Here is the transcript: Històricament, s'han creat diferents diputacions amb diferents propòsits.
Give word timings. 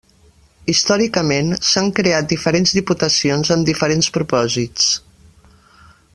Històricament, 0.71 1.51
s'han 1.71 1.91
creat 1.99 2.31
diferents 2.33 2.73
diputacions 2.79 3.53
amb 3.57 3.69
diferents 3.69 4.11
propòsits. 4.17 4.89